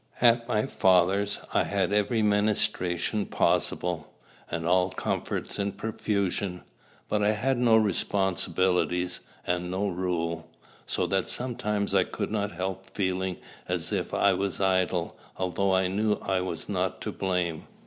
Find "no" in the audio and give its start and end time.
7.59-7.77, 9.69-9.87